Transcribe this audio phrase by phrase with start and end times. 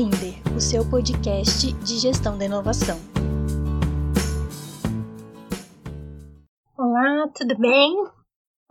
[0.00, 2.96] Linder, o seu podcast de gestão da inovação.
[6.74, 7.94] Olá, tudo bem?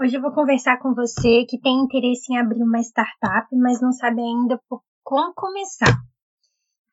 [0.02, 3.92] Hoje eu vou conversar com você que tem interesse em abrir uma startup, mas não
[3.92, 6.02] sabe ainda por como começar.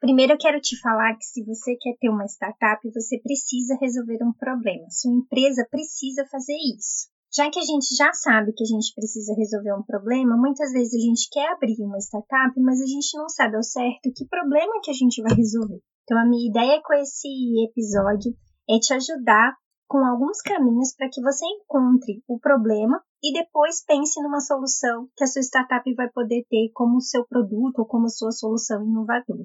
[0.01, 4.23] Primeiro eu quero te falar que se você quer ter uma startup, você precisa resolver
[4.23, 4.85] um problema.
[4.91, 7.09] Sua empresa precisa fazer isso.
[7.37, 10.95] Já que a gente já sabe que a gente precisa resolver um problema, muitas vezes
[10.95, 14.81] a gente quer abrir uma startup, mas a gente não sabe ao certo que problema
[14.83, 15.83] que a gente vai resolver.
[16.03, 17.29] Então, a minha ideia com esse
[17.69, 18.33] episódio
[18.71, 19.55] é te ajudar
[19.87, 25.23] com alguns caminhos para que você encontre o problema e depois pense numa solução que
[25.23, 29.45] a sua startup vai poder ter como seu produto ou como sua solução inovadora.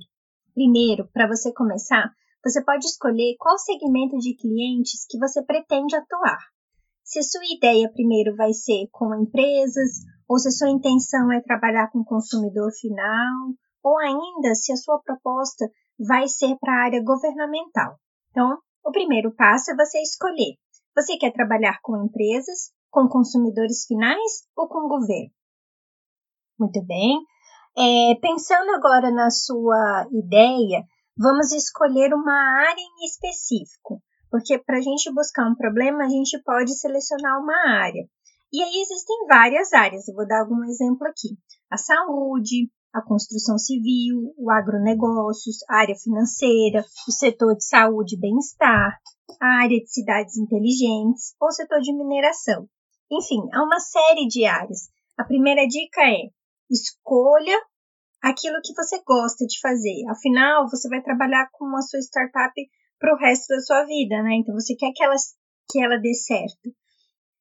[0.54, 2.10] Primeiro, para você começar,
[2.42, 6.40] você pode escolher qual segmento de clientes que você pretende atuar
[7.04, 12.00] se sua ideia primeiro vai ser com empresas, ou se sua intenção é trabalhar com
[12.00, 13.54] o consumidor final,
[13.84, 17.98] ou ainda se a sua proposta vai ser para a área governamental.
[18.30, 20.56] Então, o primeiro passo é você escolher.
[20.96, 25.32] Você quer trabalhar com empresas, com consumidores finais ou com governo?
[26.60, 27.20] Muito bem.
[27.78, 30.84] É, pensando agora na sua ideia,
[31.18, 34.02] vamos escolher uma área em específico.
[34.32, 38.08] Porque para a gente buscar um problema, a gente pode selecionar uma área.
[38.54, 41.38] E aí existem várias áreas, eu vou dar algum exemplo aqui:
[41.70, 48.20] a saúde, a construção civil, o agronegócios, a área financeira, o setor de saúde e
[48.20, 48.98] bem-estar,
[49.40, 52.68] a área de cidades inteligentes ou o setor de mineração.
[53.12, 54.90] Enfim, há uma série de áreas.
[55.18, 56.30] A primeira dica é:
[56.70, 57.58] escolha
[58.22, 60.08] aquilo que você gosta de fazer.
[60.10, 62.54] Afinal, você vai trabalhar com a sua startup
[63.02, 64.36] para o resto da sua vida, né?
[64.36, 65.16] Então você quer que ela,
[65.70, 66.70] que ela dê certo.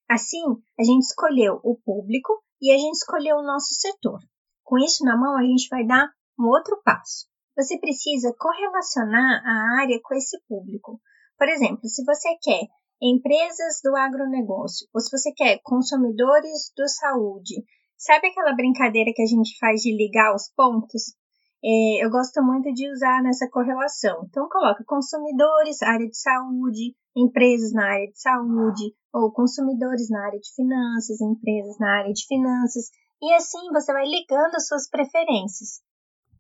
[0.09, 0.43] Assim,
[0.79, 4.19] a gente escolheu o público e a gente escolheu o nosso setor.
[4.65, 7.29] Com isso na mão, a gente vai dar um outro passo.
[7.57, 10.99] Você precisa correlacionar a área com esse público.
[11.37, 12.67] Por exemplo, se você quer
[13.03, 17.63] empresas do agronegócio, ou se você quer consumidores do saúde,
[17.99, 21.15] sabe aquela brincadeira que a gente faz de ligar os pontos?
[21.63, 24.25] É, eu gosto muito de usar nessa correlação.
[24.29, 30.39] Então, coloca consumidores, área de saúde, empresas na área de saúde, ou consumidores na área
[30.39, 35.83] de finanças, empresas na área de finanças, e assim você vai ligando as suas preferências.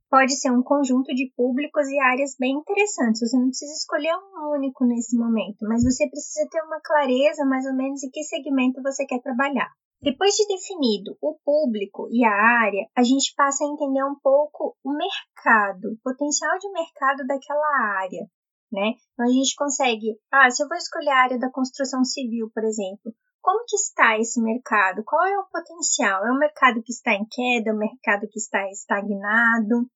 [0.09, 3.20] Pode ser um conjunto de públicos e áreas bem interessantes.
[3.20, 7.64] Você não precisa escolher um único nesse momento, mas você precisa ter uma clareza mais
[7.64, 9.70] ou menos em que segmento você quer trabalhar.
[10.03, 14.75] Depois de definido o público e a área, a gente passa a entender um pouco
[14.83, 18.27] o mercado, o potencial de mercado daquela área,
[18.72, 18.94] né?
[19.12, 22.65] Então a gente consegue, ah, se eu vou escolher a área da construção civil, por
[22.65, 23.12] exemplo,
[23.43, 25.03] como que está esse mercado?
[25.05, 26.27] Qual é o potencial?
[26.27, 29.87] É um mercado que está em queda, é um mercado que está estagnado,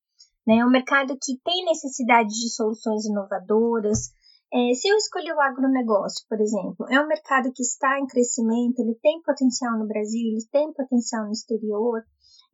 [0.47, 0.59] né?
[0.59, 4.13] É um mercado que tem necessidade de soluções inovadoras,
[4.55, 8.79] é, se eu escolher o agronegócio, por exemplo, é um mercado que está em crescimento,
[8.79, 12.05] ele tem potencial no Brasil, ele tem potencial no exterior.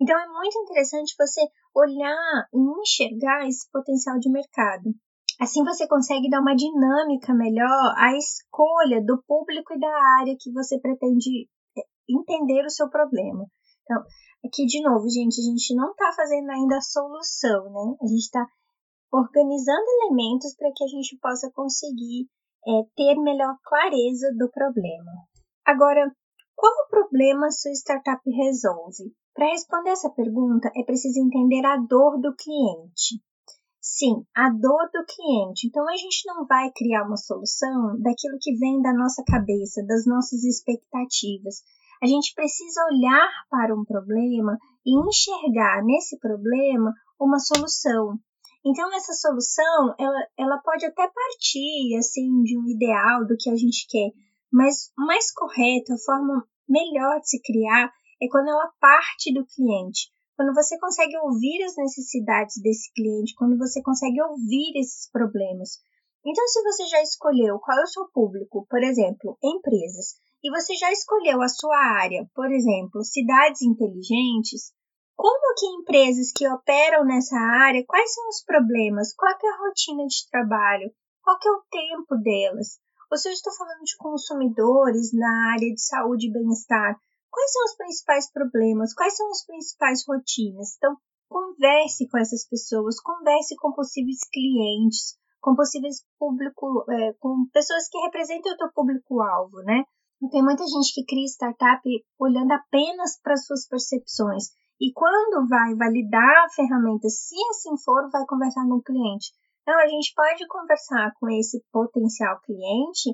[0.01, 1.43] Então é muito interessante você
[1.75, 4.95] olhar e enxergar esse potencial de mercado.
[5.39, 10.51] Assim você consegue dar uma dinâmica melhor à escolha do público e da área que
[10.53, 13.45] você pretende é, entender o seu problema.
[13.83, 14.03] Então,
[14.43, 17.97] aqui de novo, gente, a gente não está fazendo ainda a solução, né?
[18.01, 18.47] A gente está
[19.13, 22.29] organizando elementos para que a gente possa conseguir
[22.67, 25.11] é, ter melhor clareza do problema.
[25.65, 26.11] Agora,
[26.55, 29.15] qual o problema sua startup resolve?
[29.35, 33.23] Para responder essa pergunta, é preciso entender a dor do cliente.
[33.81, 35.67] Sim, a dor do cliente.
[35.67, 40.05] Então, a gente não vai criar uma solução daquilo que vem da nossa cabeça, das
[40.05, 41.63] nossas expectativas.
[42.03, 48.19] A gente precisa olhar para um problema e enxergar nesse problema uma solução.
[48.65, 53.57] Então, essa solução, ela, ela pode até partir, assim, de um ideal do que a
[53.57, 54.11] gente quer,
[54.53, 57.91] mas o mais correto, a forma melhor de se criar
[58.23, 60.11] é quando ela parte do cliente.
[60.37, 65.79] Quando você consegue ouvir as necessidades desse cliente, quando você consegue ouvir esses problemas.
[66.25, 70.75] Então, se você já escolheu qual é o seu público, por exemplo, empresas, e você
[70.75, 74.73] já escolheu a sua área, por exemplo, cidades inteligentes,
[75.21, 80.07] como que empresas que operam nessa área, quais são os problemas, qual é a rotina
[80.07, 80.91] de trabalho,
[81.23, 82.81] qual é o tempo delas?
[83.13, 86.97] Ou se eu estou falando de consumidores na área de saúde e bem-estar,
[87.29, 90.77] quais são os principais problemas, quais são as principais rotinas?
[90.79, 90.97] Então,
[91.29, 97.99] converse com essas pessoas, converse com possíveis clientes, com possíveis público, é, com pessoas que
[97.99, 99.85] representem o teu público-alvo, né?
[100.33, 101.83] Tem muita gente que cria startup
[102.19, 108.25] olhando apenas para suas percepções E quando vai validar a ferramenta, se assim for, vai
[108.27, 109.33] conversar com o cliente.
[109.63, 113.11] Então, a gente pode conversar com esse potencial cliente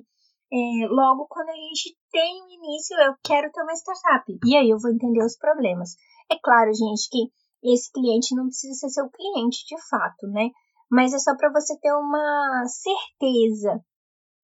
[0.53, 4.39] é, logo quando a gente tem o início, eu quero ter uma startup.
[4.45, 5.97] E aí eu vou entender os problemas.
[6.31, 10.51] É claro, gente, que esse cliente não precisa ser seu cliente de fato, né?
[10.91, 13.81] Mas é só para você ter uma certeza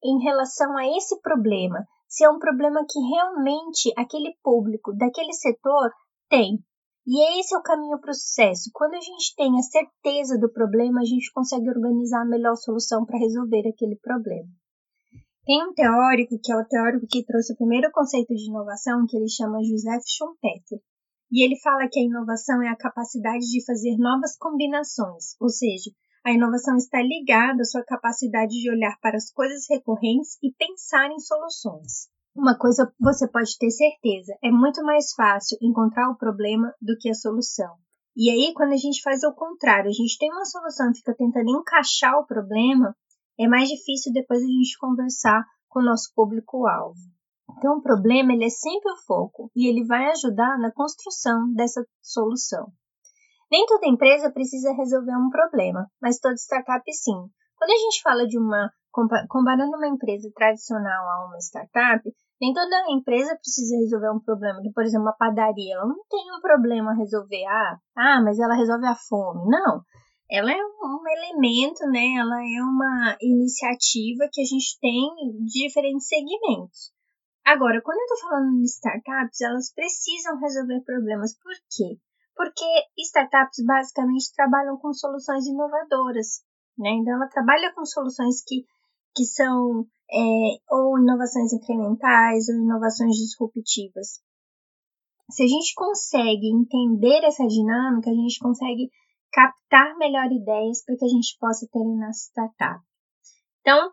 [0.02, 1.86] em relação a esse problema.
[2.08, 5.90] Se é um problema que realmente aquele público daquele setor
[6.28, 6.58] tem.
[7.04, 8.70] E esse é o caminho para o sucesso.
[8.72, 13.04] Quando a gente tem a certeza do problema, a gente consegue organizar a melhor solução
[13.04, 14.49] para resolver aquele problema.
[15.44, 19.16] Tem um teórico, que é o teórico que trouxe o primeiro conceito de inovação, que
[19.16, 20.78] ele chama Joseph Schumpeter.
[21.32, 25.90] E ele fala que a inovação é a capacidade de fazer novas combinações, ou seja,
[26.25, 31.10] a inovação está ligada à sua capacidade de olhar para as coisas recorrentes e pensar
[31.10, 32.12] em soluções.
[32.34, 37.11] Uma coisa você pode ter certeza: é muito mais fácil encontrar o problema do que
[37.11, 37.76] a solução.
[38.17, 41.14] E aí, quando a gente faz o contrário, a gente tem uma solução e fica
[41.14, 42.94] tentando encaixar o problema,
[43.38, 47.00] é mais difícil depois a gente conversar com o nosso público-alvo.
[47.58, 51.85] Então, o problema ele é sempre o foco e ele vai ajudar na construção dessa
[52.00, 52.73] solução.
[53.50, 57.28] Nem toda empresa precisa resolver um problema, mas toda startup sim.
[57.56, 62.02] Quando a gente fala de uma comparando uma empresa tradicional a uma startup,
[62.40, 64.60] nem toda empresa precisa resolver um problema.
[64.74, 67.44] Por exemplo, uma padaria, ela não tem um problema a resolver.
[67.46, 69.48] Ah, ah, mas ela resolve a fome.
[69.48, 69.82] Não
[70.32, 72.16] ela é um elemento, né?
[72.16, 75.04] Ela é uma iniciativa que a gente tem
[75.44, 76.90] de diferentes segmentos.
[77.44, 81.36] Agora, quando eu estou falando de startups, elas precisam resolver problemas.
[81.36, 82.00] Por quê?
[82.34, 82.64] Porque
[82.96, 86.40] startups basicamente trabalham com soluções inovadoras,
[86.78, 86.90] né?
[86.92, 88.64] Então, ela trabalha com soluções que,
[89.14, 94.20] que são é, ou inovações incrementais ou inovações disruptivas.
[95.31, 98.91] Se a gente consegue entender essa dinâmica, a gente consegue
[99.32, 102.85] captar melhor ideias para que a gente possa ter na startup.
[103.61, 103.91] Então,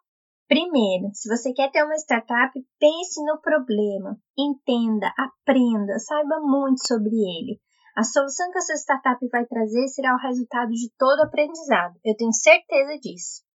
[0.48, 7.16] primeiro, se você quer ter uma startup, pense no problema, entenda, aprenda, saiba muito sobre
[7.16, 7.60] ele.
[7.96, 11.96] A solução que a sua startup vai trazer será o resultado de todo o aprendizado.
[12.04, 13.49] Eu tenho certeza disso.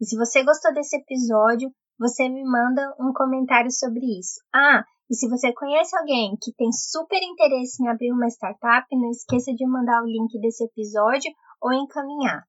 [0.00, 4.40] E se você gostou desse episódio, você me manda um comentário sobre isso.
[4.54, 9.10] Ah, e se você conhece alguém que tem super interesse em abrir uma startup, não
[9.10, 12.44] esqueça de mandar o link desse episódio ou encaminhar.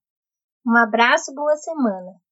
[0.67, 2.19] Um abraço, boa semana!